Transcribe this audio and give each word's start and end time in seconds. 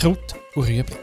Kraut 0.00 0.34
und 0.54 0.66
Rüebli. 0.66 0.96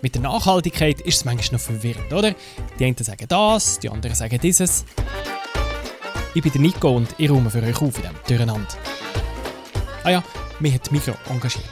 Mit 0.00 0.14
der 0.14 0.22
Nachhaltigkeit 0.22 1.02
ist 1.02 1.16
es 1.16 1.24
manchmal 1.26 1.58
noch 1.58 1.66
verwirrend, 1.66 2.10
oder? 2.10 2.34
Die 2.78 2.84
einen 2.86 2.96
sagen 2.96 3.26
das, 3.28 3.78
die 3.78 3.90
anderen 3.90 4.16
sagen 4.16 4.38
dieses. 4.40 4.86
Ich 6.34 6.42
bin 6.42 6.62
Nico 6.62 6.96
und 6.96 7.14
ich 7.18 7.28
räume 7.28 7.50
für 7.50 7.62
euch 7.62 7.76
auf 7.82 7.98
in 7.98 8.04
diesem 8.04 8.16
Durcheinander. 8.26 8.74
Ah 10.02 10.10
ja, 10.12 10.24
mich 10.58 10.72
hat 10.72 10.90
Mikro 10.90 11.12
engagiert. 11.28 11.66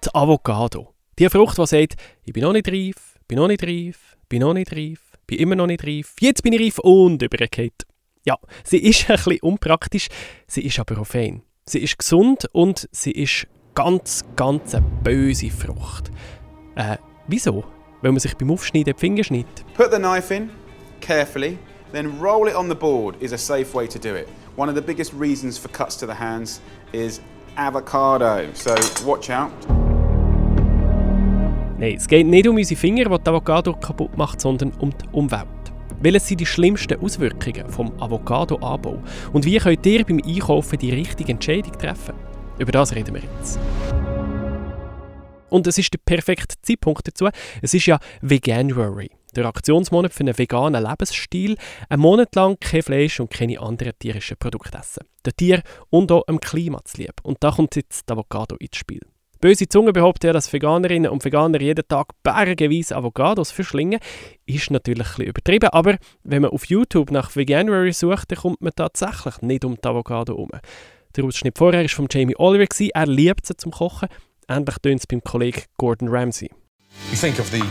Das 0.00 0.14
Avocado. 0.14 0.94
Die 1.18 1.28
Frucht, 1.28 1.58
die 1.58 1.66
sagt, 1.66 1.96
ich 2.24 2.32
bin 2.32 2.42
noch 2.42 2.54
nicht 2.54 2.68
reif, 2.68 3.18
bin 3.28 3.36
noch 3.36 3.48
nicht 3.48 3.64
reif, 3.64 4.16
bin 4.30 4.40
noch 4.40 4.54
nicht 4.54 4.72
reif, 4.72 5.00
bin 5.26 5.40
immer 5.40 5.56
noch 5.56 5.66
nicht 5.66 5.84
reif, 5.84 6.14
jetzt 6.20 6.42
bin 6.42 6.54
ich 6.54 6.62
reif 6.62 6.78
und 6.78 7.20
übergeht. 7.20 7.86
Ja, 8.24 8.38
sie 8.64 8.78
ist 8.78 9.10
ein 9.10 9.16
bisschen 9.16 9.40
unpraktisch, 9.40 10.08
sie 10.46 10.62
ist 10.62 10.78
aber 10.78 10.98
auch 10.98 11.06
fein. 11.06 11.42
Sie 11.68 11.80
ist 11.80 11.98
gesund 11.98 12.48
und 12.52 12.88
sie 12.92 13.10
ist 13.10 13.48
ganz, 13.74 14.24
ganz 14.36 14.72
eine 14.72 14.86
böse 15.02 15.50
Frucht. 15.50 16.12
Äh, 16.76 16.96
wieso? 17.26 17.64
Weil 18.02 18.12
man 18.12 18.20
sich 18.20 18.36
beim 18.36 18.52
Aufschneiden 18.52 18.94
die 18.94 19.00
Finger 19.00 19.24
schneidet. 19.24 19.64
Put 19.74 19.90
the 19.90 19.98
knife 19.98 20.32
in, 20.32 20.50
carefully, 21.00 21.58
then 21.90 22.20
roll 22.20 22.46
it 22.46 22.54
on 22.54 22.68
the 22.68 22.74
board 22.76 23.20
is 23.20 23.32
a 23.32 23.36
safe 23.36 23.76
way 23.76 23.88
to 23.88 23.98
do 23.98 24.14
it. 24.14 24.28
One 24.54 24.70
of 24.70 24.76
the 24.76 24.80
biggest 24.80 25.12
reasons 25.12 25.58
for 25.58 25.68
cuts 25.72 25.96
to 25.96 26.06
the 26.06 26.14
hands 26.14 26.60
is 26.92 27.20
avocado, 27.56 28.46
so 28.54 28.72
watch 29.04 29.28
out. 29.28 29.50
Nein, 31.78 31.96
es 31.96 32.06
geht 32.06 32.28
nicht 32.28 32.46
um 32.46 32.54
unsere 32.54 32.78
Finger, 32.78 33.06
die 33.06 33.24
die 33.24 33.28
Avocado 33.28 33.74
kaputt 33.74 34.16
macht, 34.16 34.40
sondern 34.40 34.70
um 34.78 34.90
die 34.90 35.08
Umwelt. 35.10 35.65
Welches 35.98 36.28
sind 36.28 36.40
die 36.40 36.46
schlimmsten 36.46 37.00
Auswirkungen 37.00 37.70
vom 37.70 37.90
Avocado-Anbau? 38.00 39.02
Und 39.32 39.46
wie 39.46 39.56
könnt 39.56 39.86
ihr 39.86 40.04
beim 40.04 40.20
Einkaufen 40.22 40.78
die 40.78 40.90
richtige 40.90 41.32
Entscheidung 41.32 41.72
treffen? 41.72 42.14
Über 42.58 42.70
das 42.70 42.94
reden 42.94 43.14
wir 43.14 43.22
jetzt. 43.22 43.58
Und 45.48 45.66
es 45.66 45.78
ist 45.78 45.94
der 45.94 46.00
perfekte 46.04 46.54
Zeitpunkt 46.60 47.08
dazu. 47.08 47.28
Es 47.62 47.72
ist 47.72 47.86
ja 47.86 47.98
Veganuary, 48.20 49.10
der 49.34 49.46
Aktionsmonat 49.46 50.12
für 50.12 50.20
einen 50.20 50.36
veganen 50.36 50.84
Lebensstil. 50.84 51.56
Ein 51.88 52.00
Monat 52.00 52.34
lang 52.34 52.58
kein 52.60 52.82
Fleisch 52.82 53.18
und 53.18 53.30
keine 53.30 53.58
anderen 53.60 53.98
tierischen 53.98 54.36
Produkte 54.36 54.76
essen. 54.76 55.04
Der 55.24 55.32
Tier 55.32 55.62
und 55.88 56.12
auch 56.12 56.26
dem 56.26 56.40
Klima 56.40 56.84
zu 56.84 56.98
lieb. 56.98 57.14
Und 57.22 57.38
da 57.40 57.52
kommt 57.52 57.74
jetzt 57.74 58.06
der 58.08 58.16
Avocado 58.16 58.56
ins 58.56 58.76
Spiel. 58.76 59.00
Böse 59.40 59.68
Zunge 59.68 59.92
behauptet 59.92 60.24
ja, 60.24 60.32
dass 60.32 60.52
Veganerinnen 60.52 61.10
und 61.10 61.24
Veganer 61.24 61.60
jeden 61.60 61.86
Tag 61.86 62.08
bergeweise 62.22 62.96
Avocados 62.96 63.50
verschlingen. 63.50 64.00
Ist 64.46 64.70
natürlich 64.70 65.06
ein 65.06 65.10
bisschen 65.10 65.26
übertrieben, 65.26 65.68
aber 65.70 65.96
wenn 66.24 66.42
man 66.42 66.50
auf 66.50 66.66
YouTube 66.66 67.10
nach 67.10 67.34
Veganuary 67.34 67.92
sucht, 67.92 68.30
dann 68.30 68.38
kommt 68.38 68.60
man 68.60 68.72
tatsächlich 68.74 69.40
nicht 69.42 69.64
um 69.64 69.76
die 69.76 69.88
Avocado 69.88 70.34
herum. 70.34 70.50
Der 71.16 71.24
Ausschnitt 71.24 71.56
vorher 71.56 71.82
war 71.82 71.88
von 71.88 72.08
Jamie 72.10 72.36
Oliver. 72.36 72.66
Er 72.94 73.06
liebt 73.06 73.46
sie 73.46 73.56
zum 73.56 73.72
Kochen. 73.72 74.08
Ähnlich 74.48 74.76
tönt 74.82 75.00
es 75.00 75.06
beim 75.06 75.22
Kollegen 75.22 75.62
Gordon 75.76 76.08
Ramsay. 76.08 76.50
You 77.10 77.16
think 77.18 77.38
of 77.38 77.48
the 77.48 77.62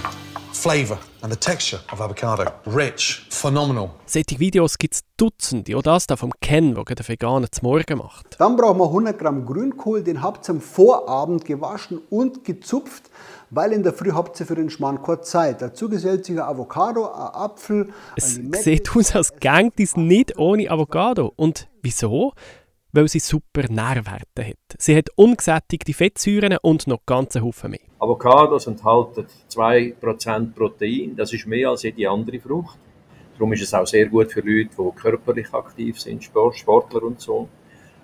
flavour 0.56 0.98
and 1.22 1.32
the 1.32 1.40
texture 1.40 1.80
of 1.92 2.02
avocado. 2.02 2.46
Rich, 2.66 3.28
phenomenal. 3.30 3.92
Solche 4.06 4.40
Videos 4.40 4.78
gibt 4.78 4.94
es 4.96 5.02
Dutzende. 5.18 5.76
Auch 5.76 5.82
das 5.82 6.08
da 6.08 6.16
vom 6.16 6.32
Ken, 6.42 6.74
der 6.74 6.84
den 6.84 7.08
Veganer 7.08 7.52
zum 7.52 7.68
Morgen 7.68 7.98
macht. 7.98 8.36
Dann 8.40 8.56
brauchen 8.56 8.80
wir 8.80 8.86
100 8.86 9.20
Gramm 9.20 9.46
Grünkohl. 9.46 10.04
Den 10.04 10.22
habt 10.22 10.48
ihr 10.48 10.56
am 10.56 10.62
Vorabend 10.62 11.46
gewaschen 11.46 12.02
und 12.10 12.44
gezupft, 12.44 13.10
weil 13.50 13.74
in 13.74 13.84
der 13.84 13.94
Früh 13.94 14.12
habt 14.12 14.40
ihr 14.40 14.46
für 14.46 14.56
den 14.56 14.70
Schmarrn 14.70 15.02
kurz 15.02 15.30
Zeit. 15.32 15.62
Dazu 15.62 15.90
gesellt 15.90 16.26
sich 16.26 16.36
ein 16.36 16.42
Avocado, 16.42 17.06
ein 17.06 17.34
Apfel, 17.34 17.90
Es 18.16 18.36
sieht 18.64 18.96
aus, 18.96 19.16
als 19.16 19.36
gängt 19.40 19.80
es 19.80 19.98
nicht 19.98 20.38
ohne 20.38 20.70
Avocado. 20.72 21.34
Und 21.36 21.68
wieso? 21.82 22.34
Weil 22.96 23.08
sie 23.08 23.20
super 23.20 23.64
Nährwerte 23.70 24.46
hat. 24.46 24.78
Sie 24.78 24.96
hat 24.96 25.10
ungesättigte 25.16 25.94
Fettsäuren 25.94 26.58
und 26.62 26.88
noch 26.88 27.06
ganze 27.06 27.42
Haufen 27.42 27.72
mehr. 27.72 27.80
Avocados 28.00 28.68
enthalten 28.68 29.26
2% 29.52 30.54
Protein, 30.54 31.16
das 31.16 31.34
ist 31.34 31.46
mehr 31.46 31.70
als 31.70 31.84
jede 31.84 32.10
andere 32.10 32.40
Frucht. 32.40 32.78
Darum 33.34 33.52
ist 33.52 33.64
es 33.64 33.74
auch 33.74 33.86
sehr 33.86 34.06
gut 34.06 34.32
für 34.32 34.40
Leute, 34.40 34.70
die 34.78 35.02
körperlich 35.02 35.54
aktiv 35.54 36.00
sind, 36.00 36.24
Sportler 36.24 37.04
und 37.04 37.20
so. 37.20 37.50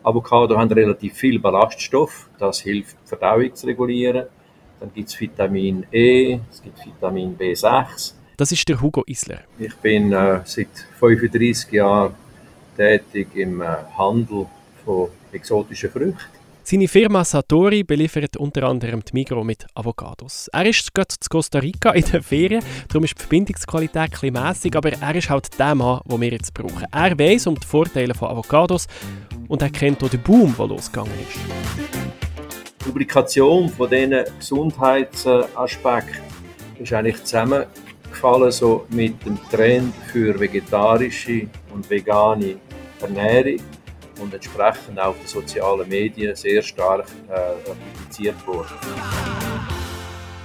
Avocado 0.03 0.57
haben 0.57 0.71
relativ 0.71 1.13
viel 1.13 1.39
Ballaststoff, 1.39 2.29
das 2.37 2.59
hilft 2.59 2.97
die 3.03 3.07
Verdauung 3.07 3.55
zu 3.55 3.67
regulieren. 3.67 4.25
Dann 4.79 4.91
gibt 4.93 5.09
es 5.09 5.19
Vitamin 5.19 5.85
E, 5.91 6.39
es 6.51 6.61
gibt 6.61 6.83
Vitamin 6.83 7.37
B6. 7.37 8.13
Das 8.35 8.51
ist 8.51 8.67
der 8.67 8.81
Hugo 8.81 9.03
Isler. 9.05 9.41
Ich 9.59 9.75
bin 9.75 10.11
äh, 10.11 10.41
seit 10.43 10.69
35 10.99 11.71
Jahren 11.71 12.15
tätig 12.75 13.27
im 13.35 13.61
äh, 13.61 13.67
Handel 13.95 14.47
von 14.85 15.09
exotischen 15.31 15.89
Früchten. 15.89 16.17
Seine 16.63 16.87
Firma 16.87 17.25
Satori 17.25 17.83
beliefert 17.83 18.37
unter 18.37 18.63
anderem 18.63 19.03
die 19.03 19.13
Migros 19.13 19.43
mit 19.43 19.65
Avocados. 19.73 20.47
Er 20.53 20.67
ist 20.67 20.93
gerade 20.93 21.07
zu 21.07 21.27
Costa 21.27 21.57
Rica 21.59 21.91
in 21.91 22.05
der 22.05 22.21
Ferien, 22.21 22.63
darum 22.87 23.03
ist 23.03 23.15
die 23.17 23.21
Verbindungsqualität 23.21 24.13
etwas 24.13 24.31
mässig, 24.31 24.75
aber 24.75 24.93
er 24.93 25.15
ist 25.15 25.29
halt 25.29 25.59
der 25.59 25.73
Mann, 25.73 26.01
den 26.05 26.21
wir 26.21 26.29
jetzt 26.29 26.53
brauchen. 26.53 26.85
Er 26.91 27.17
weiß 27.17 27.47
um 27.47 27.59
die 27.59 27.65
Vorteile 27.65 28.13
von 28.13 28.29
Avocados 28.29 28.87
und 29.47 29.61
er 29.61 29.71
kennt 29.71 30.03
auch 30.03 30.09
den 30.09 30.21
Boom, 30.21 30.55
der 30.55 30.67
losgegangen 30.67 31.11
ist. 31.27 31.39
Die 32.79 32.83
Publikation 32.83 33.67
von 33.67 33.89
diesen 33.89 34.23
Gesundheitsaspekten 34.37 36.21
ist 36.77 36.93
eigentlich 36.93 37.23
zusammengefallen 37.23 38.51
so 38.51 38.85
mit 38.89 39.25
dem 39.25 39.37
Trend 39.49 39.93
für 40.11 40.39
vegetarische 40.39 41.47
und 41.73 41.89
vegane 41.89 42.57
Ernährung 43.01 43.57
und 44.21 44.33
entsprechend 44.33 44.99
auf 44.99 45.17
den 45.17 45.27
sozialen 45.27 45.89
Medien 45.89 46.35
sehr 46.35 46.61
stark 46.61 47.07
äh, 47.29 47.69
publiziert 47.69 48.47
worden. 48.47 48.75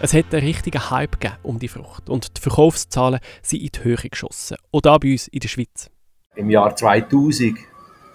Es 0.00 0.12
hat 0.12 0.32
einen 0.32 0.44
richtigen 0.44 0.90
Hype 0.90 1.20
gegeben 1.20 1.38
um 1.42 1.58
die 1.58 1.68
Frucht 1.68 2.10
und 2.10 2.36
die 2.36 2.40
Verkaufszahlen 2.40 3.20
sind 3.42 3.62
in 3.62 3.70
die 3.74 3.84
Höhe 3.84 3.96
geschossen. 3.96 4.56
Auch 4.72 4.80
hier 4.82 4.98
bei 4.98 5.12
uns 5.12 5.28
in 5.28 5.40
der 5.40 5.48
Schweiz. 5.48 5.90
Im 6.34 6.50
Jahr 6.50 6.76
2000 6.76 7.58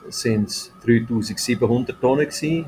sind 0.10 0.50
es 0.50 0.72
3700 0.84 2.00
Tonnen. 2.00 2.26
Gewesen. 2.26 2.66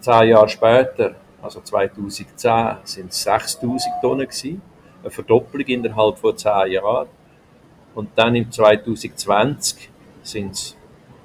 Zehn 0.00 0.28
Jahre 0.28 0.48
später, 0.48 1.14
also 1.40 1.60
2010, 1.60 2.76
sind 2.84 3.12
es 3.12 3.22
6000 3.22 3.80
Tonnen. 4.00 4.26
Gewesen. 4.26 4.60
Eine 5.02 5.10
Verdopplung 5.10 5.66
innerhalb 5.66 6.18
von 6.18 6.36
zehn 6.36 6.72
Jahren. 6.72 7.08
Und 7.94 8.10
dann 8.16 8.34
im 8.34 8.50
2020 8.50 9.90
sind 10.22 10.52
es 10.52 10.76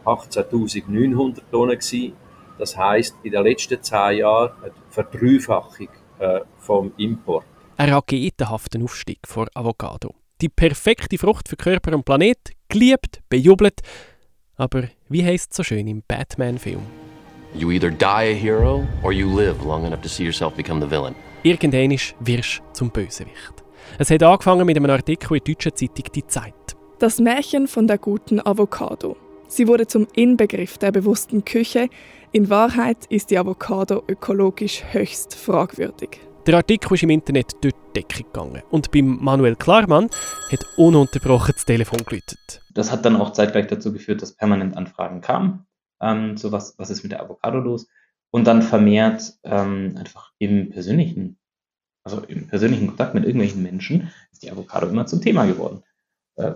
18.900 0.07 1.41
Tonnen 1.51 1.77
gewesen. 1.77 2.13
Das 2.57 2.75
heißt, 2.75 3.15
in 3.23 3.31
den 3.31 3.43
letzten 3.43 3.81
zehn 3.83 4.17
Jahren 4.19 4.51
eine 4.63 4.71
Verdreifachung 4.89 5.89
äh, 6.19 6.39
vom 6.57 6.91
Import. 6.97 7.45
Ein 7.77 7.93
raketenhafter 7.93 8.81
Aufstieg 8.81 9.19
vor 9.25 9.47
Avocado. 9.53 10.15
Die 10.41 10.49
perfekte 10.49 11.17
Frucht 11.17 11.47
für 11.47 11.55
Körper 11.55 11.93
und 11.93 12.05
Planet, 12.05 12.39
geliebt, 12.69 13.21
bejubelt. 13.29 13.81
Aber 14.55 14.85
wie 15.09 15.23
heißt 15.23 15.51
es 15.51 15.57
so 15.57 15.63
schön 15.63 15.87
im 15.87 16.01
Batman-Film? 16.07 16.81
You 17.53 17.71
either 17.71 17.91
die 17.91 18.05
a 18.05 18.33
hero 18.33 18.87
or 19.03 19.11
you 19.11 19.27
live 19.35 19.63
long 19.63 19.85
enough 19.85 20.01
to 20.01 20.09
see 20.09 20.23
yourself 20.23 20.53
become 20.55 20.83
the 20.83 20.89
villain. 20.89 21.15
Irgendwann 21.43 21.91
wirst 22.19 22.59
du 22.59 22.73
zum 22.73 22.89
Bösewicht. 22.89 23.63
Es 23.99 24.09
hat 24.09 24.23
angefangen 24.23 24.65
mit 24.65 24.75
einem 24.77 24.89
Artikel 24.89 25.37
in 25.37 25.43
der 25.43 25.53
deutschen 25.53 25.75
Zeitung 25.75 26.11
Die 26.13 26.27
Zeit. 26.27 26.53
Das 26.99 27.19
Märchen 27.19 27.67
von 27.67 27.87
der 27.87 27.99
guten 27.99 28.39
Avocado. 28.39 29.15
Sie 29.49 29.67
wurde 29.67 29.87
zum 29.87 30.07
Inbegriff 30.13 30.77
der 30.77 30.91
bewussten 30.91 31.45
Küche. 31.45 31.87
In 32.33 32.49
Wahrheit 32.49 33.05
ist 33.09 33.31
die 33.31 33.37
Avocado 33.37 34.03
ökologisch 34.07 34.83
höchst 34.91 35.35
fragwürdig. 35.35 36.19
Der 36.45 36.55
Artikel 36.55 36.93
ist 36.93 37.03
im 37.03 37.09
Internet 37.09 37.53
durch 37.61 37.73
die 37.73 38.01
Decke 38.01 38.23
gegangen 38.23 38.61
und 38.69 38.91
beim 38.91 39.17
Manuel 39.21 39.55
Klarmann 39.55 40.09
hat 40.51 40.65
ununterbrochen 40.77 41.53
das 41.55 41.65
Telefon 41.65 41.99
geläutet. 42.05 42.61
Das 42.73 42.91
hat 42.91 43.05
dann 43.05 43.15
auch 43.15 43.31
zeitgleich 43.31 43.67
dazu 43.67 43.91
geführt, 43.93 44.21
dass 44.21 44.33
permanent 44.33 44.75
Anfragen 44.75 45.21
kamen, 45.21 45.65
ähm, 46.01 46.37
so 46.37 46.51
was, 46.51 46.77
was 46.77 46.89
ist 46.89 47.03
mit 47.03 47.13
der 47.13 47.21
Avocado 47.21 47.59
los? 47.59 47.87
Und 48.31 48.45
dann 48.45 48.61
vermehrt 48.61 49.33
ähm, 49.43 49.95
einfach 49.97 50.31
im 50.37 50.69
persönlichen, 50.69 51.39
also 52.03 52.21
im 52.21 52.47
persönlichen 52.47 52.87
Kontakt 52.87 53.13
mit 53.13 53.23
irgendwelchen 53.23 53.63
Menschen 53.63 54.11
ist 54.31 54.43
die 54.43 54.51
Avocado 54.51 54.87
immer 54.87 55.05
zum 55.05 55.21
Thema 55.21 55.45
geworden. 55.45 55.83
Äh, 56.35 56.51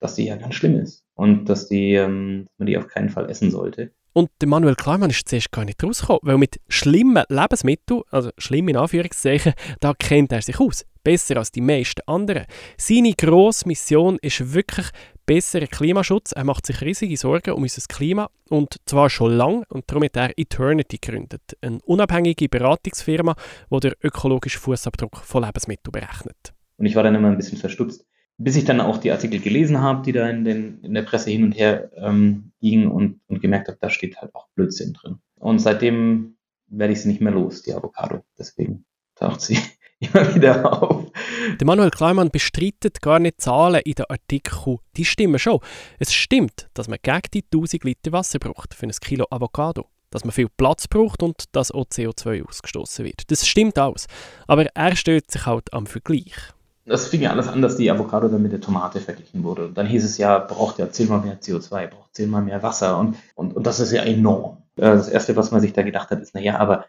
dass 0.00 0.14
die 0.14 0.24
ja 0.24 0.36
ganz 0.36 0.54
schlimm 0.54 0.76
ist 0.76 1.04
und 1.14 1.48
dass, 1.48 1.68
die, 1.68 1.94
ähm, 1.94 2.48
man 2.58 2.66
die 2.66 2.78
auf 2.78 2.88
keinen 2.88 3.10
Fall 3.10 3.30
essen 3.30 3.50
sollte. 3.50 3.92
Und 4.12 4.28
der 4.40 4.48
Manuel 4.48 4.74
Kleimann 4.74 5.10
ist 5.10 5.28
zuerst 5.28 5.52
gar 5.52 5.64
nicht 5.64 5.82
rausgekommen, 5.84 6.20
weil 6.24 6.38
mit 6.38 6.60
schlimmen 6.68 7.22
Lebensmitteln, 7.28 8.02
also 8.10 8.30
schlimm 8.38 8.68
in 8.68 8.76
Anführungszeichen, 8.76 9.52
da 9.80 9.94
kennt 9.94 10.32
er 10.32 10.42
sich 10.42 10.58
aus. 10.58 10.84
Besser 11.04 11.36
als 11.36 11.52
die 11.52 11.60
meisten 11.60 12.02
anderen. 12.06 12.44
Seine 12.76 13.14
grosse 13.14 13.68
Mission 13.68 14.18
ist 14.20 14.52
wirklich 14.52 14.88
besserer 15.26 15.68
Klimaschutz. 15.68 16.32
Er 16.32 16.44
macht 16.44 16.66
sich 16.66 16.80
riesige 16.80 17.16
Sorgen 17.16 17.52
um 17.52 17.62
unser 17.62 17.82
Klima 17.88 18.28
und 18.48 18.76
zwar 18.84 19.08
schon 19.08 19.32
lange 19.32 19.62
und 19.68 19.84
darum 19.86 20.02
hat 20.02 20.16
er 20.16 20.36
Eternity 20.36 20.98
gegründet. 21.00 21.56
Eine 21.60 21.78
unabhängige 21.84 22.48
Beratungsfirma, 22.48 23.36
die 23.70 23.80
den 23.80 23.92
ökologischen 24.02 24.60
Fußabdruck 24.60 25.18
von 25.18 25.44
Lebensmitteln 25.44 25.92
berechnet. 25.92 26.52
Und 26.78 26.86
ich 26.86 26.96
war 26.96 27.04
dann 27.04 27.14
immer 27.14 27.28
ein 27.28 27.36
bisschen 27.36 27.58
verstutzt 27.58 28.09
bis 28.42 28.56
ich 28.56 28.64
dann 28.64 28.80
auch 28.80 28.96
die 28.96 29.12
Artikel 29.12 29.38
gelesen 29.38 29.82
habe, 29.82 30.02
die 30.02 30.12
da 30.12 30.28
in, 30.28 30.44
den, 30.44 30.80
in 30.82 30.94
der 30.94 31.02
Presse 31.02 31.30
hin 31.30 31.44
und 31.44 31.52
her 31.52 31.90
ähm, 31.94 32.52
gingen 32.60 32.90
und, 32.90 33.20
und 33.28 33.42
gemerkt 33.42 33.68
habe, 33.68 33.76
da 33.80 33.90
steht 33.90 34.16
halt 34.16 34.34
auch 34.34 34.48
Blödsinn 34.54 34.94
drin. 34.94 35.18
Und 35.38 35.58
seitdem 35.58 36.36
werde 36.68 36.94
ich 36.94 37.02
sie 37.02 37.08
nicht 37.08 37.20
mehr 37.20 37.32
los, 37.32 37.62
die 37.62 37.74
Avocado. 37.74 38.22
Deswegen 38.38 38.86
taucht 39.14 39.42
sie 39.42 39.58
immer 40.00 40.34
wieder 40.34 40.82
auf. 40.82 41.12
Der 41.60 41.66
Manuel 41.66 41.90
Kleimann 41.90 42.30
bestreitet 42.30 43.02
gar 43.02 43.18
nicht 43.18 43.42
Zahlen 43.42 43.82
in 43.84 43.92
den 43.92 44.06
Artikeln. 44.08 44.78
Die 44.96 45.04
stimmen 45.04 45.38
schon. 45.38 45.60
Es 45.98 46.14
stimmt, 46.14 46.70
dass 46.72 46.88
man 46.88 46.98
gegen 47.02 47.20
die 47.34 47.44
1000 47.44 47.84
Liter 47.84 48.12
Wasser 48.12 48.38
braucht 48.38 48.72
für 48.72 48.86
ein 48.86 48.92
Kilo 48.92 49.26
Avocado. 49.30 49.86
Dass 50.08 50.24
man 50.24 50.32
viel 50.32 50.48
Platz 50.56 50.88
braucht 50.88 51.22
und 51.22 51.44
dass 51.52 51.70
auch 51.70 51.84
CO2 51.84 52.48
ausgestoßen 52.48 53.04
wird. 53.04 53.30
Das 53.30 53.46
stimmt 53.46 53.78
alles. 53.78 54.06
Aber 54.46 54.64
er 54.64 54.96
stört 54.96 55.30
sich 55.30 55.44
halt 55.44 55.72
am 55.74 55.86
Vergleich. 55.86 56.54
Das 56.90 57.06
fing 57.06 57.22
ja 57.22 57.30
alles 57.30 57.46
an, 57.46 57.62
dass 57.62 57.76
die 57.76 57.88
Avocado 57.88 58.26
dann 58.26 58.42
mit 58.42 58.50
der 58.50 58.60
Tomate 58.60 59.00
verglichen 59.00 59.44
wurde. 59.44 59.66
Und 59.66 59.78
dann 59.78 59.86
hieß 59.86 60.04
es 60.04 60.18
ja, 60.18 60.38
braucht 60.38 60.78
ja 60.80 60.90
zehnmal 60.90 61.20
mehr 61.20 61.40
CO2, 61.40 61.86
braucht 61.86 62.14
zehnmal 62.16 62.42
mehr 62.42 62.64
Wasser 62.64 62.98
und, 62.98 63.16
und, 63.36 63.54
und 63.54 63.64
das 63.64 63.78
ist 63.78 63.92
ja 63.92 64.02
enorm. 64.02 64.58
Äh, 64.74 64.82
das 64.82 65.08
Erste, 65.08 65.36
was 65.36 65.52
man 65.52 65.60
sich 65.60 65.72
da 65.72 65.82
gedacht 65.82 66.10
hat, 66.10 66.20
ist, 66.20 66.34
naja, 66.34 66.58
aber 66.58 66.86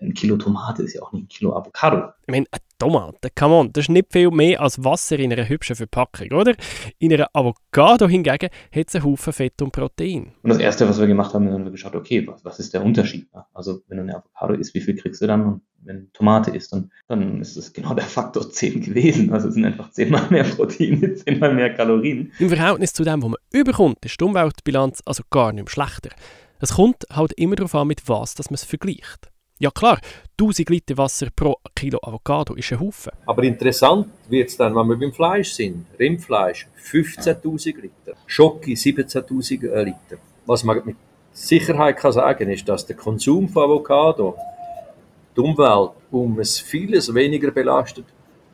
ein 0.00 0.14
Kilo 0.14 0.36
Tomate 0.36 0.82
ist 0.82 0.94
ja 0.94 1.02
auch 1.02 1.12
nicht 1.12 1.24
ein 1.24 1.28
Kilo 1.28 1.56
Avocado. 1.56 2.10
Ich 2.26 2.32
meine, 2.32 2.46
eine 2.50 2.60
Tomate, 2.78 3.30
come 3.34 3.54
on, 3.54 3.72
das 3.72 3.84
ist 3.84 3.88
nicht 3.88 4.12
viel 4.12 4.30
mehr 4.30 4.60
als 4.60 4.82
Wasser 4.82 5.18
in 5.18 5.32
einer 5.32 5.48
hübschen 5.48 5.76
Verpackung, 5.76 6.32
oder? 6.32 6.54
In 6.98 7.12
einer 7.12 7.28
Avocado 7.32 8.08
hingegen 8.08 8.50
hat 8.50 8.88
es 8.88 8.94
einen 8.94 9.04
Haufen 9.04 9.32
Fett 9.32 9.62
und 9.62 9.72
Protein. 9.72 10.32
Und 10.42 10.50
das 10.50 10.58
Erste, 10.58 10.88
was 10.88 11.00
wir 11.00 11.06
gemacht 11.06 11.32
haben, 11.34 11.46
ist, 11.46 11.54
haben 11.54 11.64
wir 11.64 11.70
geschaut, 11.70 11.94
okay, 11.94 12.26
was, 12.26 12.44
was 12.44 12.58
ist 12.58 12.74
der 12.74 12.84
Unterschied? 12.84 13.28
Also, 13.54 13.80
wenn 13.88 13.98
du 13.98 14.02
eine 14.02 14.16
Avocado 14.16 14.54
isst, 14.54 14.74
wie 14.74 14.80
viel 14.80 14.96
kriegst 14.96 15.22
du 15.22 15.26
dann? 15.26 15.44
Und 15.46 15.60
wenn 15.84 16.12
Tomate 16.12 16.50
isst, 16.50 16.72
dann, 16.72 16.90
dann 17.06 17.40
ist 17.40 17.56
es 17.56 17.72
genau 17.72 17.94
der 17.94 18.04
Faktor 18.04 18.50
10 18.50 18.82
gewesen. 18.82 19.32
Also, 19.32 19.48
es 19.48 19.54
sind 19.54 19.64
einfach 19.64 19.90
zehnmal 19.90 20.26
mehr 20.30 20.44
Proteine, 20.44 21.14
zehnmal 21.14 21.54
mehr 21.54 21.72
Kalorien. 21.74 22.32
Im 22.38 22.48
Verhältnis 22.48 22.92
zu 22.92 23.04
dem, 23.04 23.22
was 23.22 23.30
man 23.30 23.38
überkommt, 23.52 24.04
ist 24.04 24.20
die 24.20 24.24
Umweltbilanz 24.24 25.02
also 25.06 25.22
gar 25.30 25.52
nicht 25.52 25.64
mehr 25.64 25.70
schlechter. 25.70 26.10
Es 26.58 26.74
kommt 26.74 27.04
halt 27.12 27.32
immer 27.34 27.54
darauf 27.54 27.74
an, 27.74 27.86
mit 27.88 28.08
was 28.08 28.34
dass 28.34 28.50
man 28.50 28.54
es 28.54 28.64
vergleicht. 28.64 29.30
Ja 29.58 29.70
klar, 29.70 29.98
1000 30.38 30.68
Liter 30.68 30.98
Wasser 30.98 31.28
pro 31.34 31.56
Kilo 31.74 31.98
Avocado 32.02 32.54
ist 32.56 32.70
ein 32.72 32.80
Haufen. 32.80 33.12
Aber 33.24 33.42
interessant 33.42 34.08
wird 34.28 34.50
es 34.50 34.56
dann, 34.58 34.74
wenn 34.76 34.86
wir 34.86 34.96
beim 34.98 35.12
Fleisch 35.14 35.52
sind. 35.52 35.86
Rindfleisch 35.98 36.68
15.000 36.78 37.80
Liter, 37.80 38.18
Schoki 38.26 38.74
17.000 38.74 39.82
Liter. 39.82 40.18
Was 40.44 40.62
man 40.62 40.82
mit 40.84 40.96
Sicherheit 41.32 41.96
kann 41.96 42.12
sagen 42.12 42.50
ist, 42.50 42.68
dass 42.68 42.84
der 42.84 42.96
Konsum 42.96 43.48
von 43.48 43.64
Avocado 43.64 44.36
die 45.34 45.40
Umwelt 45.40 45.92
um 46.10 46.38
ein 46.38 46.44
vieles 46.44 47.14
weniger 47.14 47.50
belastet 47.50 48.04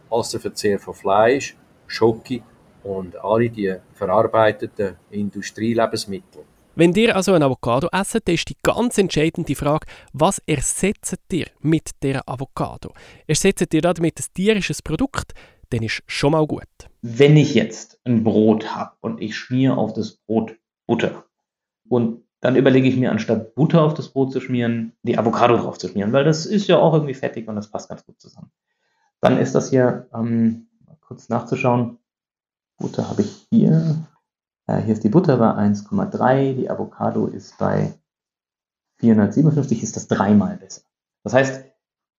als 0.08 0.31
der 0.31 0.38
Verzehr 0.38 0.78
von 0.78 0.94
Fleisch, 0.94 1.56
Schoki 1.88 2.44
und 2.84 3.16
alle 3.16 3.50
die 3.50 3.75
verarbeiteten 3.94 4.96
Industrielebensmittel. 5.10 6.44
Wenn 6.75 6.95
ihr 6.95 7.15
also 7.15 7.35
ein 7.35 7.43
Avocado 7.43 7.89
esset, 7.93 8.27
dann 8.27 8.35
ist 8.35 8.49
die 8.49 8.57
ganz 8.63 8.97
entscheidende 8.97 9.55
Frage, 9.55 9.87
was 10.15 10.41
ersetzt 10.47 11.19
ihr 11.31 11.47
mit 11.61 11.91
der 12.03 12.27
Avocado? 12.27 12.95
Ersetzt 13.27 13.75
ihr 13.75 13.83
damit 13.83 14.19
ein 14.19 14.25
tierisches 14.33 14.81
Produkt? 14.81 15.35
Dann 15.69 15.83
ist 15.83 16.03
schon 16.07 16.33
mal 16.33 16.47
gut. 16.47 16.69
Wenn 17.03 17.37
ich 17.37 17.55
jetzt 17.55 18.01
ein 18.05 18.25
Brot 18.25 18.75
habe 18.75 18.93
und 19.01 19.21
ich 19.21 19.37
schmiere 19.37 19.77
auf 19.77 19.93
das 19.93 20.13
Brot 20.13 20.57
Butter 20.87 21.25
und 21.91 22.23
dann 22.41 22.57
überlege 22.57 22.89
ich 22.89 22.97
mir, 22.97 23.11
anstatt 23.13 23.55
Butter 23.55 23.83
auf 23.83 23.93
das 23.93 24.09
Brot 24.09 24.33
zu 24.33 24.41
schmieren, 24.41 24.95
die 25.03 25.19
Avocado 25.19 25.59
drauf 25.59 25.77
zu 25.77 25.89
schmieren, 25.89 26.13
weil 26.13 26.25
das 26.25 26.47
ist 26.47 26.69
ja 26.69 26.79
auch 26.79 26.95
irgendwie 26.95 27.15
fettig 27.15 27.49
und 27.49 27.57
das 27.57 27.71
passt 27.71 27.91
ganz 27.91 28.05
gut 28.05 28.19
zusammen. 28.19 28.51
Dann 29.21 29.39
ist 29.39 29.55
das 29.55 29.69
hier, 29.69 30.09
ähm, 30.15 30.69
mal 30.87 30.97
kurz 31.03 31.29
nachzuschauen, 31.29 31.99
Butter 32.79 33.09
habe 33.09 33.23
ich 33.23 33.47
hier, 33.51 34.07
hier 34.79 34.95
ist 34.95 35.05
die 35.05 35.09
Butter 35.09 35.37
bei 35.37 35.51
1,3, 35.51 36.55
die 36.55 36.71
Avocado 36.71 37.27
ist 37.27 37.59
bei 37.59 37.93
457, 38.99 39.83
ist 39.83 39.97
das 39.97 40.09
dreimal 40.09 40.57
besser. 40.57 40.83
Das 41.25 41.35
heißt, 41.35 41.65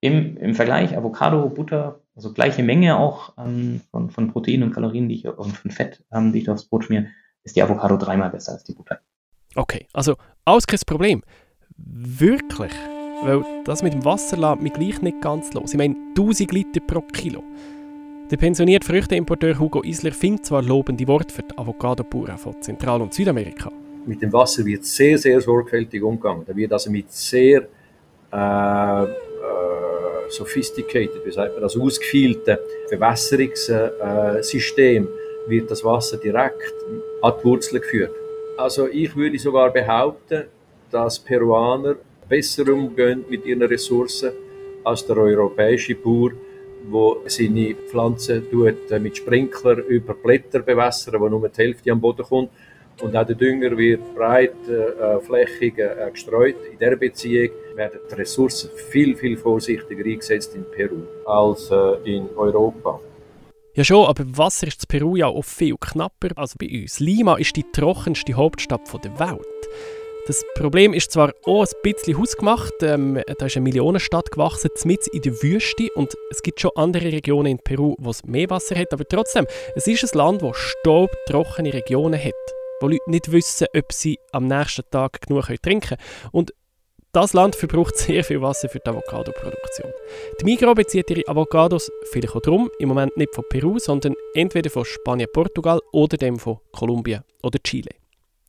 im, 0.02 0.38
im 0.38 0.54
Vergleich 0.54 0.98
Avocado, 0.98 1.50
Butter, 1.50 2.02
also 2.16 2.34
gleiche 2.34 2.62
Menge 2.62 2.98
auch 2.98 3.34
ähm, 3.38 3.82
von, 3.92 4.10
von 4.10 4.32
Proteinen 4.32 4.64
und 4.64 4.74
Kalorien, 4.74 5.08
die 5.08 5.16
ich, 5.16 5.28
und 5.28 5.56
von 5.56 5.72
Fett, 5.72 6.04
ähm, 6.12 6.34
die 6.34 6.40
ich 6.40 6.50
aufs 6.50 6.66
Brot 6.66 6.86
schmiere, 6.86 7.08
ist 7.44 7.56
die 7.56 7.64
Avocado 7.64 7.98
dreimal 7.98 8.30
besser 8.30 8.54
als 8.54 8.64
die 8.64 8.74
Butter. 8.74 9.00
Okay, 9.56 9.88
also 9.94 10.16
alles 10.46 10.68
kein 10.68 10.80
Problem. 10.86 11.24
Wirklich. 11.78 12.74
Weil 13.22 13.46
das 13.64 13.84
mit 13.84 13.94
dem 13.94 14.04
Wasser 14.04 14.36
lässt 14.36 14.62
mich 14.62 14.74
gleich 14.74 15.02
nicht 15.02 15.22
ganz 15.22 15.54
los. 15.54 15.72
Ich 15.72 15.78
meine, 15.78 15.96
1000 16.18 16.52
Liter 16.52 16.82
pro 16.82 17.02
Kilo. 17.02 17.42
Der 18.34 18.40
pensionierte 18.40 18.88
Früchteimporteur 18.88 19.60
Hugo 19.60 19.84
Isler 19.84 20.12
findet 20.12 20.48
zwar 20.48 20.64
lobende 20.64 21.08
Worte 21.08 21.32
für 21.32 21.44
die 21.44 21.56
Avocado-Bauern 21.56 22.40
von 22.40 22.60
Zentral- 22.64 23.04
und 23.04 23.14
Südamerika. 23.14 23.72
Mit 24.08 24.24
dem 24.24 24.34
Wasser 24.34 24.66
wird 24.66 24.86
sehr, 24.86 25.20
sehr 25.20 25.40
sorgfältig 25.40 26.02
umgegangen. 26.02 26.44
Da 26.44 26.56
wird 26.56 26.74
also 26.74 26.90
mit 26.90 27.12
sehr 27.12 27.68
äh, 28.32 29.04
äh, 29.04 29.08
sophisticated, 30.30 31.24
wie 31.24 31.32
sagt 31.32 31.54
man 31.54 31.62
das, 31.62 31.78
ausgefeilten 31.78 32.58
Bewässerungssystem 32.90 35.08
wird 35.46 35.70
das 35.70 35.84
Wasser 35.84 36.18
direkt 36.18 36.74
an 37.22 37.34
die 37.40 37.46
Wurzeln 37.46 37.84
geführt. 37.84 38.16
Also 38.58 38.88
ich 38.88 39.16
würde 39.16 39.38
sogar 39.38 39.70
behaupten, 39.70 40.46
dass 40.90 41.20
Peruaner 41.20 41.98
besser 42.28 42.68
umgehen 42.68 43.26
mit 43.30 43.46
ihren 43.46 43.62
Ressourcen 43.62 44.32
als 44.84 45.06
der 45.06 45.18
europäische 45.18 45.94
Bauer, 45.94 46.32
wo 46.90 47.18
seine 47.28 47.76
Pflanzen 47.90 48.50
tut, 48.50 48.92
äh, 48.92 49.00
mit 49.00 49.18
Sprinkler 49.18 49.78
über 49.86 50.14
Blätter 50.14 50.60
bewässern, 50.60 51.20
wo 51.20 51.30
nur 51.30 51.50
die 51.50 51.62
Hälfte 51.62 51.92
am 51.92 52.02
Boden 52.02 52.24
kommt. 52.24 52.50
Und 53.02 53.16
auch 53.16 53.26
der 53.26 53.36
Dünger 53.36 53.76
wird 53.76 54.16
breit, 54.16 54.54
äh, 54.68 55.20
flächig 55.22 55.80
äh, 55.80 56.10
gestreut. 56.12 56.56
In 56.72 56.78
dieser 56.78 56.96
Beziehung 56.96 57.50
werden 57.76 58.00
die 58.10 58.16
Ressourcen 58.16 58.70
viel, 58.92 59.16
viel 59.16 59.36
vorsichtiger 59.38 60.06
eingesetzt 60.06 60.56
in 60.56 60.66
Peru 60.72 61.02
als 61.26 61.72
äh, 61.72 62.16
in 62.16 62.30
Europa. 62.36 63.00
Ja 63.76 63.84
schon, 63.84 64.06
aber 64.06 64.24
Wasser 64.38 64.68
ist 64.68 64.84
in 64.84 64.88
Peru 64.88 65.16
ja 65.16 65.28
auch 65.28 65.44
viel 65.44 65.76
knapper 65.80 66.30
als 66.36 66.56
bei 66.56 66.68
uns. 66.68 67.00
Lima 67.00 67.38
ist 67.38 67.56
die 67.56 67.66
trockenste 67.72 68.36
Hauptstadt 68.36 68.82
der 69.04 69.20
Welt. 69.20 69.48
Das 70.26 70.46
Problem 70.56 70.94
ist 70.94 71.12
zwar 71.12 71.34
auch 71.46 71.66
ein 71.66 71.72
bisschen 71.84 72.18
hausgemacht, 72.18 72.74
ähm, 72.82 73.22
da 73.38 73.46
ist 73.46 73.58
eine 73.58 73.64
Millionenstadt 73.66 74.32
gewachsen, 74.32 74.70
mitten 74.86 75.10
in 75.12 75.22
der 75.22 75.34
Wüste 75.44 75.90
und 75.96 76.16
es 76.32 76.42
gibt 76.42 76.62
schon 76.62 76.72
andere 76.76 77.12
Regionen 77.12 77.48
in 77.48 77.60
Peru, 77.60 77.96
wo 78.00 78.10
es 78.10 78.24
mehr 78.24 78.50
Wasser 78.50 78.78
hat, 78.78 78.94
aber 78.94 79.06
trotzdem, 79.06 79.46
es 79.76 79.86
ist 79.86 80.02
ein 80.06 80.18
Land, 80.18 80.42
das 80.42 80.56
staubtrockene 80.56 81.74
Regionen 81.74 82.18
hat, 82.18 82.34
wo 82.80 82.88
Leute 82.88 83.02
nicht 83.08 83.34
wissen, 83.34 83.68
ob 83.76 83.92
sie 83.92 84.18
am 84.32 84.48
nächsten 84.48 84.90
Tag 84.90 85.20
genug 85.28 85.48
trinken 85.62 85.98
können. 85.98 86.02
Und 86.32 86.54
das 87.12 87.34
Land 87.34 87.58
verbraucht 87.58 87.98
sehr 87.98 88.24
viel 88.24 88.42
Wasser 88.42 88.70
für 88.70 88.80
die 88.80 88.90
Avocado-Produktion. 88.90 89.92
Die 90.40 90.46
Migros 90.46 90.76
bezieht 90.76 91.10
ihre 91.10 91.28
Avocados 91.28 91.92
vielleicht 92.12 92.34
auch 92.34 92.42
darum, 92.42 92.72
im 92.80 92.88
Moment 92.88 93.18
nicht 93.18 93.36
von 93.36 93.44
Peru, 93.50 93.78
sondern 93.78 94.16
entweder 94.36 94.70
von 94.70 94.86
Spanien, 94.86 95.28
Portugal 95.34 95.82
oder 95.92 96.16
dem 96.16 96.40
von 96.40 96.60
Kolumbien 96.72 97.24
oder 97.42 97.60
Chile. 97.62 98.03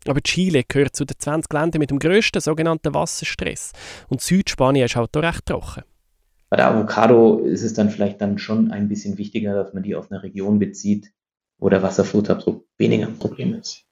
Aber 0.08 0.20
Chile 0.20 0.62
gehört 0.66 0.96
zu 0.96 1.04
den 1.04 1.18
20 1.18 1.52
Ländern 1.52 1.80
mit 1.80 1.90
dem 1.90 1.98
grössten 1.98 2.40
sogenannten 2.40 2.94
Wasserstress. 2.94 3.72
Und 4.08 4.20
Südspanien 4.20 4.86
ist 4.86 4.96
halt 4.96 5.16
auch 5.16 5.22
recht 5.22 5.46
trocken. 5.46 5.82
Bei 6.50 6.56
der 6.56 6.68
Avocado 6.68 7.38
ist 7.38 7.62
es 7.62 7.74
dann 7.74 7.90
vielleicht 7.90 8.20
dann 8.20 8.38
schon 8.38 8.70
ein 8.70 8.88
bisschen 8.88 9.18
wichtiger, 9.18 9.54
dass 9.54 9.74
man 9.74 9.82
die 9.82 9.96
auf 9.96 10.10
eine 10.10 10.22
Region 10.22 10.58
bezieht, 10.58 11.12
wo 11.58 11.68
der 11.68 11.82
Wasserfußabdruck 11.82 12.66
weniger 12.78 13.06
ein 13.06 13.18
Problem 13.18 13.54
ist. 13.54 13.83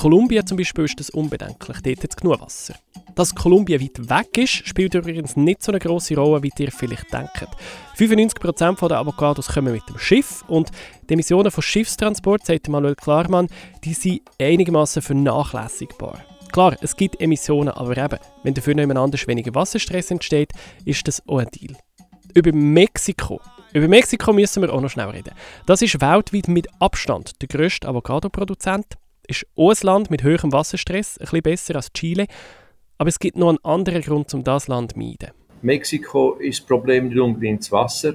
Kolumbien 0.00 0.46
zum 0.46 0.56
Beispiel 0.56 0.86
ist 0.86 0.98
das 0.98 1.10
unbedenklich, 1.10 1.76
dort 1.82 2.02
hat 2.02 2.10
es 2.10 2.16
genug 2.16 2.40
Wasser. 2.40 2.74
Dass 3.16 3.34
Kolumbien 3.34 3.82
weit 3.82 4.08
weg 4.08 4.38
ist, 4.38 4.66
spielt 4.66 4.94
übrigens 4.94 5.36
nicht 5.36 5.62
so 5.62 5.72
eine 5.72 5.78
große 5.78 6.16
Rolle, 6.16 6.42
wie 6.42 6.50
ihr 6.58 6.72
vielleicht 6.72 7.12
denkt. 7.12 7.48
95% 7.98 8.88
der 8.88 8.96
Avocados 8.96 9.48
kommen 9.48 9.74
mit 9.74 9.86
dem 9.90 9.98
Schiff 9.98 10.42
und 10.48 10.70
die 11.06 11.12
Emissionen 11.12 11.50
von 11.50 11.62
Schiffstransport, 11.62 12.46
sagt 12.46 12.70
Manuel 12.70 12.94
Klarmann, 12.94 13.48
die 13.84 13.92
sind 13.92 14.22
einigermaßen 14.40 15.02
vernachlässigbar. 15.02 16.24
Klar, 16.50 16.78
es 16.80 16.96
gibt 16.96 17.20
Emissionen, 17.20 17.68
aber 17.68 17.94
eben, 17.98 18.18
wenn 18.42 18.54
dafür 18.54 18.74
nebeneinander 18.74 19.18
weniger 19.26 19.54
Wasserstress 19.54 20.10
entsteht, 20.10 20.52
ist 20.86 21.06
das 21.06 21.22
auch 21.28 21.40
ein 21.40 21.48
Deal. 21.48 21.76
Über 22.32 22.52
Mexiko. 22.54 23.38
Über 23.74 23.86
Mexiko 23.86 24.32
müssen 24.32 24.62
wir 24.62 24.72
auch 24.72 24.80
noch 24.80 24.88
schnell 24.88 25.10
reden. 25.10 25.34
Das 25.66 25.82
ist 25.82 26.00
weltweit 26.00 26.48
mit 26.48 26.68
Abstand 26.78 27.42
der 27.42 27.48
grösste 27.48 27.86
Avocado-Produzent 27.86 28.96
ist 29.30 29.46
auch 29.56 29.70
ein 29.70 29.76
Land 29.82 30.10
mit 30.10 30.22
höherem 30.22 30.52
Wasserstress, 30.52 31.16
ein 31.18 31.24
bisschen 31.24 31.42
besser 31.42 31.76
als 31.76 31.92
Chile. 31.92 32.26
Aber 32.98 33.08
es 33.08 33.18
gibt 33.18 33.36
noch 33.36 33.48
einen 33.48 33.64
anderen 33.64 34.02
Grund, 34.02 34.32
um 34.34 34.44
das 34.44 34.68
Land 34.68 34.92
zu 34.92 34.98
meiden. 34.98 35.30
Mexiko 35.62 36.34
ist 36.34 36.60
das 36.60 36.66
Problem 36.66 37.08
nicht 37.08 37.18
unbedingt 37.18 37.70
Wasser. 37.72 38.14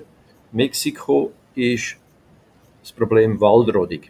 Mexiko 0.52 1.32
ist 1.56 1.98
das 2.82 2.92
Problem 2.92 3.40
Waldrodung. 3.40 4.02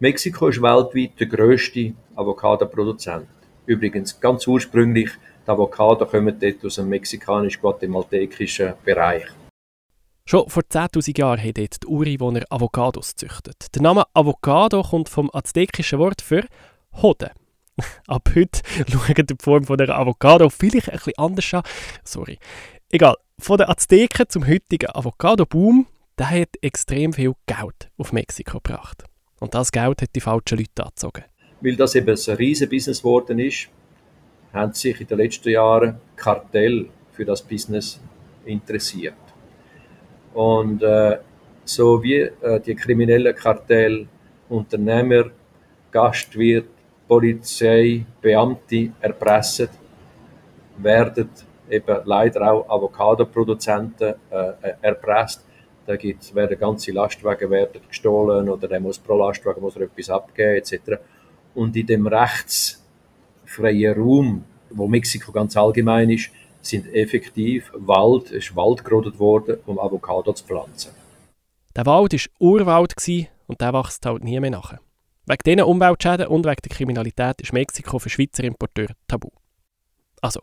Mexiko 0.00 0.48
ist 0.48 0.62
weltweit 0.62 1.20
der 1.20 1.26
grösste 1.26 1.92
Avocado-Produzent. 2.16 3.26
Übrigens, 3.66 4.18
ganz 4.18 4.46
ursprünglich, 4.46 5.10
die 5.46 5.50
Avocado 5.50 6.06
kommen 6.06 6.36
dort 6.40 6.64
aus 6.64 6.76
dem 6.76 6.88
mexikanisch-guatemaltekischen 6.88 8.74
Bereich. 8.84 9.26
Schon 10.30 10.48
vor 10.48 10.62
10.000 10.62 11.18
Jahren 11.18 11.40
haben 11.40 11.54
dort 11.54 11.82
die 11.82 11.86
Ureinwohner 11.88 12.42
Avocados 12.50 13.16
gezüchtet. 13.16 13.74
Der 13.74 13.82
Name 13.82 14.04
Avocado 14.14 14.80
kommt 14.80 15.08
vom 15.08 15.28
aztekischen 15.32 15.98
Wort 15.98 16.22
für 16.22 16.46
Hoden. 17.02 17.30
Ab 18.06 18.30
heute 18.36 18.60
schauen 18.88 19.26
die 19.26 19.34
Form 19.42 19.64
von 19.64 19.76
der 19.76 19.88
Avocado 19.88 20.48
vielleicht 20.48 20.88
ein 20.88 20.98
bisschen 20.98 21.18
anders 21.18 21.52
an. 21.52 21.62
Sorry. 22.04 22.38
Egal. 22.90 23.16
Von 23.40 23.58
den 23.58 23.68
Azteken 23.68 24.28
zum 24.28 24.46
heutigen 24.46 24.94
Avocado-Boom, 24.94 25.88
der 26.16 26.30
hat 26.30 26.50
extrem 26.62 27.12
viel 27.12 27.32
Geld 27.46 27.90
auf 27.98 28.12
Mexiko 28.12 28.60
gebracht. 28.60 29.02
Und 29.40 29.52
das 29.54 29.72
Geld 29.72 30.00
hat 30.00 30.14
die 30.14 30.20
falschen 30.20 30.58
Leute 30.58 30.84
angezogen. 30.84 31.24
Weil 31.60 31.74
das 31.74 31.96
eben 31.96 32.08
ein 32.08 32.36
riesen 32.36 32.68
Business 32.68 32.98
geworden 32.98 33.40
ist, 33.40 33.66
haben 34.52 34.74
sich 34.74 35.00
in 35.00 35.08
den 35.08 35.18
letzten 35.18 35.48
Jahren 35.48 36.00
Kartell 36.14 36.88
für 37.10 37.24
das 37.24 37.42
Business 37.42 37.98
interessiert. 38.44 39.14
Und 40.34 40.82
äh, 40.82 41.18
so 41.64 42.02
wie 42.02 42.20
äh, 42.20 42.60
die 42.60 42.74
kriminellen 42.74 43.34
Kartelle, 43.34 44.06
Unternehmer, 44.48 45.30
Gastwirt, 45.90 46.68
Polizei, 47.06 48.04
Beamte 48.20 48.90
erpressen, 49.00 49.68
werden 50.78 51.30
eben 51.68 51.98
leider 52.04 52.52
auch 52.52 52.68
Avocado-Produzenten 52.68 54.14
äh, 54.30 54.72
erpresst. 54.80 55.44
Da 55.86 55.96
gibt's, 55.96 56.34
werden 56.34 56.58
ganze 56.58 56.92
Lastwagen 56.92 57.50
werden 57.50 57.80
gestohlen 57.88 58.48
oder 58.48 58.68
der 58.68 58.80
muss 58.80 58.98
pro 58.98 59.16
Lastwagen 59.16 59.60
muss 59.60 59.76
er 59.76 59.82
etwas 59.82 60.10
abgeben 60.10 60.56
etc. 60.56 61.00
Und 61.54 61.76
in 61.76 61.86
dem 61.86 62.06
rechtsfreien 62.06 63.94
Raum, 63.94 64.44
wo 64.70 64.86
Mexiko 64.86 65.32
ganz 65.32 65.56
allgemein 65.56 66.10
ist, 66.10 66.30
sind 66.62 66.92
effektiv 66.94 67.70
Wald, 67.74 68.30
ist 68.30 68.54
Wald 68.56 68.84
gerodet 68.84 69.18
worden, 69.18 69.58
um 69.66 69.78
Avocado 69.78 70.32
zu 70.32 70.44
pflanzen. 70.44 70.92
Der 71.76 71.86
Wald 71.86 72.12
war 72.12 72.20
Urwald 72.38 72.94
und 73.46 73.60
der 73.60 73.72
wächst 73.72 74.04
halt 74.04 74.24
nie 74.24 74.38
mehr 74.40 74.50
nach. 74.50 74.74
Wegen 75.26 75.42
diesen 75.44 75.62
Umweltschäden 75.62 76.26
und 76.26 76.44
wegen 76.44 76.62
der 76.64 76.76
Kriminalität 76.76 77.40
ist 77.40 77.52
Mexiko 77.52 77.98
für 77.98 78.10
Schweizer 78.10 78.44
Importeure 78.44 78.94
tabu. 79.06 79.30
Also, 80.20 80.40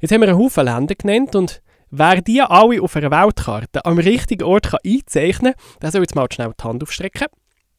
jetzt 0.00 0.12
haben 0.12 0.20
wir 0.20 0.28
einen 0.28 0.38
Haufen 0.38 0.64
Länder 0.64 0.94
genannt 0.94 1.34
und 1.34 1.62
wer 1.90 2.20
die 2.20 2.42
alle 2.42 2.82
auf 2.82 2.96
einer 2.96 3.10
Weltkarte 3.10 3.84
am 3.84 3.98
richtigen 3.98 4.44
Ort 4.44 4.70
kann 4.70 4.80
einzeichnen 4.84 5.54
kann, 5.54 5.78
der 5.80 5.90
soll 5.90 6.02
jetzt 6.02 6.14
mal 6.14 6.26
schnell 6.30 6.52
die 6.58 6.64
Hand 6.64 6.82
aufstrecken. 6.82 7.28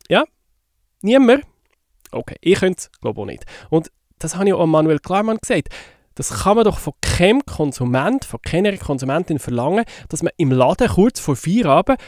Ja? 0.10 0.24
Niemand? 1.02 1.44
Okay, 2.12 2.38
ich 2.42 2.60
könnte 2.60 2.80
es, 2.80 2.92
glaube 3.02 3.20
ich, 3.20 3.22
auch 3.22 3.26
nicht. 3.28 3.46
Und 3.70 3.92
das 4.20 4.36
habe 4.36 4.48
ich 4.48 4.54
auch 4.54 4.66
Manuel 4.66 5.00
Klarmann 5.00 5.38
gesagt. 5.38 5.70
Das 6.16 6.44
kann 6.44 6.56
man 6.56 6.66
doch 6.66 6.80
von 6.80 6.94
keinem 7.02 7.46
Konsument, 7.46 8.26
von 8.26 8.42
keiner 8.42 8.76
Konsumentin 8.78 9.38
verlangen, 9.38 9.86
dass 10.10 10.24
man 10.24 10.32
im 10.38 10.52
Laden 10.52 10.88
kurz 10.88 11.20
vor 11.20 11.36
vier 11.36 11.66
Abend 11.68 12.00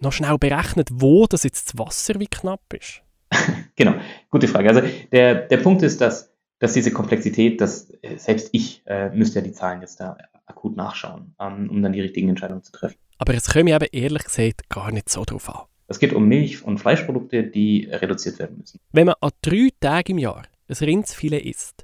noch 0.00 0.12
schnell 0.12 0.36
berechnet, 0.36 0.88
wo 0.92 1.26
das 1.26 1.44
jetzt 1.44 1.68
das 1.68 1.78
Wasser 1.78 2.18
wie 2.18 2.26
knapp 2.26 2.60
ist. 2.74 3.02
genau, 3.76 3.94
gute 4.30 4.48
Frage. 4.48 4.68
Also 4.68 4.82
der, 5.12 5.46
der 5.46 5.56
Punkt 5.58 5.82
ist, 5.82 6.00
dass, 6.00 6.32
dass 6.58 6.72
diese 6.72 6.92
Komplexität, 6.92 7.60
dass 7.60 7.90
äh, 8.02 8.16
selbst 8.16 8.50
ich 8.52 8.82
äh, 8.86 9.10
müsste 9.10 9.38
ja 9.38 9.44
die 9.44 9.52
Zahlen 9.52 9.80
jetzt 9.80 10.00
da 10.00 10.18
akut 10.46 10.76
nachschauen, 10.76 11.34
ähm, 11.40 11.70
um 11.70 11.82
dann 11.82 11.92
die 11.92 12.00
richtigen 12.00 12.28
Entscheidungen 12.28 12.62
zu 12.62 12.72
treffen. 12.72 12.96
Aber 13.18 13.34
es 13.34 13.48
komme 13.48 13.70
ich 13.70 13.76
eben 13.76 13.86
ehrlich 13.92 14.24
gesagt 14.24 14.68
gar 14.68 14.90
nicht 14.90 15.08
so 15.08 15.24
drauf 15.24 15.48
an. 15.48 15.62
Es 15.86 15.98
geht 15.98 16.12
um 16.12 16.26
Milch- 16.26 16.64
und 16.64 16.78
Fleischprodukte, 16.78 17.44
die 17.44 17.88
reduziert 17.90 18.38
werden 18.38 18.58
müssen. 18.58 18.80
Wenn 18.92 19.06
man 19.06 19.14
an 19.20 19.30
drei 19.42 19.68
Tagen 19.78 20.12
im 20.12 20.18
Jahr 20.18 20.42
ein 20.68 20.74
Rindsfilet 20.74 21.44
isst, 21.44 21.81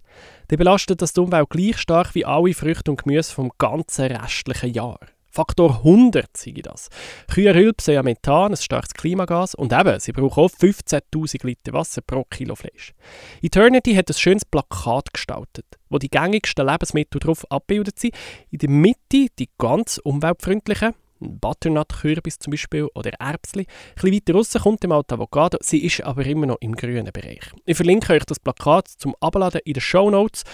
dann 0.48 0.58
belastet 0.58 1.02
das 1.02 1.12
die 1.12 1.20
Umwelt 1.20 1.50
gleich 1.50 1.78
stark 1.78 2.14
wie 2.14 2.24
alle 2.24 2.54
Früchte 2.54 2.90
und 2.90 3.02
Gemüse 3.02 3.32
vom 3.32 3.52
ganzen 3.58 4.06
restlichen 4.06 4.72
Jahr. 4.72 4.98
Faktor 5.30 5.76
100 5.84 6.36
sei 6.36 6.54
das. 6.62 6.88
Kühe 7.30 7.54
rülpsen 7.54 7.94
ja 7.94 8.02
Methan, 8.02 8.52
ein 8.52 8.56
starkes 8.56 8.94
Klimagas, 8.94 9.54
und 9.54 9.72
eben, 9.72 10.00
sie 10.00 10.12
brauchen 10.12 10.44
auch 10.44 10.50
15.000 10.50 11.46
Liter 11.46 11.72
Wasser 11.74 12.00
pro 12.00 12.24
Kilo 12.24 12.56
Fleisch. 12.56 12.94
Eternity 13.42 13.94
hat 13.94 14.08
ein 14.10 14.14
schönes 14.14 14.44
Plakat 14.44 15.12
gestaltet, 15.12 15.66
wo 15.90 15.98
die 15.98 16.08
gängigsten 16.08 16.66
Lebensmittel 16.66 17.20
drauf 17.20 17.48
abgebildet 17.52 17.98
sind. 17.98 18.16
In 18.50 18.58
der 18.58 18.70
Mitte 18.70 19.26
die 19.38 19.50
ganz 19.58 19.98
umweltfreundlichen, 20.02 20.94
Butternut-Kürbis 21.20 22.38
zum 22.38 22.50
Beispiel 22.52 22.88
oder 22.94 23.12
Erbsli. 23.18 23.62
Ein 23.62 23.94
bisschen 23.94 24.14
weiter 24.14 24.34
raus 24.34 24.52
kommt 24.62 24.82
die 24.82 24.88
Avocado, 24.88 25.58
sie 25.60 25.84
ist 25.84 26.02
aber 26.02 26.24
immer 26.26 26.46
noch 26.46 26.58
im 26.60 26.74
grünen 26.74 27.12
Bereich. 27.12 27.50
Ich 27.64 27.76
verlinke 27.76 28.12
euch 28.12 28.24
das 28.24 28.40
Plakat 28.40 28.88
zum 28.88 29.14
Abladen 29.20 29.60
in 29.64 29.74
den 29.74 29.80
Show 29.80 30.10
Notes. 30.10 30.44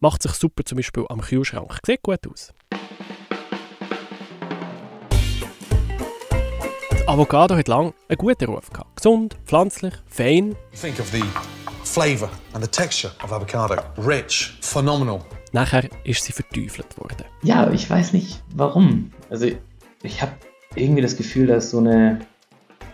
Macht 0.00 0.22
sich 0.22 0.32
super 0.32 0.64
zum 0.64 0.76
Beispiel 0.76 1.04
am 1.08 1.20
Kühlschrank. 1.20 1.78
Sieht 1.84 2.02
gut 2.02 2.26
aus. 2.28 2.52
Avocado 7.08 7.56
hat 7.56 7.68
lange 7.68 7.94
einen 8.08 8.18
guten 8.18 8.44
Ruf 8.44 8.70
gehabt. 8.70 8.96
Gesund, 8.96 9.36
pflanzlich, 9.46 9.94
fein. 10.06 10.54
Think 10.78 11.00
of 11.00 11.08
the 11.10 11.24
flavour 11.82 12.28
and 12.52 12.62
the 12.62 12.70
texture 12.70 13.10
of 13.24 13.32
avocado. 13.32 13.76
Rich, 13.96 14.58
phenomenal. 14.60 15.24
Nachher 15.52 15.88
ist 16.04 16.22
sie 16.24 16.32
verteufelt 16.32 16.98
worden. 16.98 17.24
Ja, 17.42 17.70
ich 17.70 17.88
weiß 17.88 18.12
nicht 18.12 18.42
warum. 18.54 19.10
Also 19.30 19.46
ich 20.02 20.22
habe 20.22 20.32
irgendwie 20.74 21.02
das 21.02 21.16
Gefühl, 21.16 21.46
dass 21.46 21.70
so 21.70 21.78
eine 21.78 22.20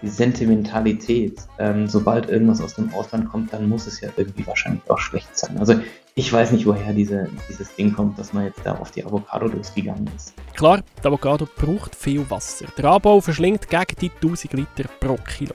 Sentimentalität, 0.02 1.40
ähm, 1.58 1.86
sobald 1.86 2.28
irgendwas 2.28 2.60
aus 2.60 2.74
dem 2.74 2.92
Ausland 2.92 3.28
kommt, 3.28 3.52
dann 3.52 3.68
muss 3.68 3.86
es 3.86 4.00
ja 4.00 4.10
irgendwie 4.16 4.46
wahrscheinlich 4.46 4.82
auch 4.88 4.98
schlecht 4.98 5.36
sein. 5.36 5.56
Also 5.58 5.80
ich 6.14 6.32
weiß 6.32 6.52
nicht, 6.52 6.66
woher 6.66 6.92
diese, 6.92 7.28
dieses 7.48 7.74
Ding 7.74 7.92
kommt, 7.92 8.18
dass 8.18 8.32
man 8.32 8.44
jetzt 8.44 8.60
da 8.64 8.76
auf 8.76 8.90
die 8.90 9.04
Avocado 9.04 9.46
losgegangen 9.46 10.08
ist. 10.14 10.34
Klar, 10.54 10.82
die 11.02 11.06
Avocado 11.06 11.48
braucht 11.56 11.94
viel 11.94 12.28
Wasser. 12.30 12.66
Der 12.76 12.84
Anbau 12.84 13.20
verschlingt 13.20 13.68
gegen 13.68 13.96
die 14.00 14.10
1000 14.10 14.52
Liter 14.52 14.88
pro 15.00 15.16
Kilo. 15.16 15.54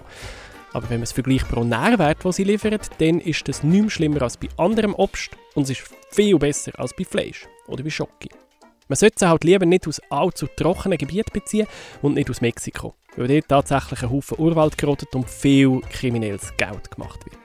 Aber 0.73 0.89
wenn 0.89 0.97
man 0.97 1.03
es 1.03 1.11
vergleicht 1.11 1.47
pro 1.47 1.63
Nährwert, 1.63 2.23
den 2.23 2.31
sie 2.31 2.43
liefert, 2.43 2.89
dann 2.99 3.19
ist 3.19 3.47
das 3.47 3.63
nicht 3.63 3.91
schlimmer 3.91 4.21
als 4.21 4.37
bei 4.37 4.49
anderem 4.57 4.93
Obst 4.93 5.31
und 5.55 5.63
es 5.63 5.71
ist 5.71 5.89
viel 6.11 6.37
besser 6.37 6.71
als 6.77 6.93
bei 6.95 7.05
Fleisch 7.05 7.47
oder 7.67 7.83
bei 7.83 7.89
Schoki. 7.89 8.29
Man 8.89 8.95
sollte 8.95 9.19
sie 9.19 9.29
halt 9.29 9.43
lieber 9.43 9.67
nicht 9.67 9.87
aus 9.87 10.01
allzu 10.09 10.47
trockenen 10.47 10.97
Gebieten 10.97 11.29
beziehen 11.31 11.67
und 12.01 12.15
nicht 12.15 12.27
aus 12.27 12.41
Mexiko, 12.41 12.95
weil 13.15 13.27
dort 13.27 13.47
tatsächlich 13.47 14.01
ein 14.01 14.09
Haufen 14.09 14.39
Urwald 14.39 14.79
gerottet 14.79 15.13
und 15.13 15.29
viel 15.29 15.79
kriminelles 15.91 16.57
Geld 16.57 16.89
gemacht 16.89 17.23
wird. 17.23 17.37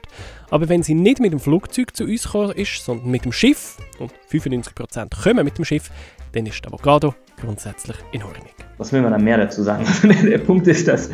Aber 0.49 0.67
wenn 0.69 0.81
sie 0.81 0.95
nicht 0.95 1.19
mit 1.19 1.33
dem 1.33 1.39
Flugzeug 1.39 1.95
zu 1.95 2.05
uns 2.05 2.23
gekommen 2.23 2.53
ist, 2.53 2.83
sondern 2.83 3.11
mit 3.11 3.25
dem 3.25 3.31
Schiff, 3.31 3.77
und 3.99 4.11
95% 4.31 5.23
kommen 5.23 5.45
mit 5.45 5.55
dem 5.59 5.65
Schiff, 5.65 5.91
dann 6.31 6.47
ist 6.47 6.65
der 6.65 6.73
Avocado 6.73 7.13
grundsätzlich 7.39 7.97
in 8.11 8.23
Ordnung. 8.23 8.49
Was 8.79 8.91
will 8.91 9.03
man 9.03 9.11
da 9.11 9.19
mehr 9.19 9.37
dazu 9.37 9.61
sagen? 9.61 9.85
der 10.23 10.39
Punkt 10.39 10.65
ist, 10.65 10.87
dass, 10.87 11.11